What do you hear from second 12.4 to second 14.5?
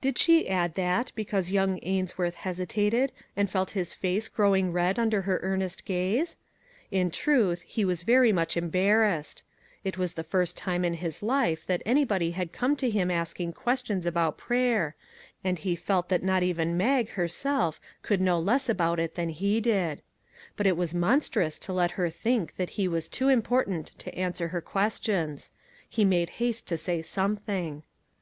come to him asking questions about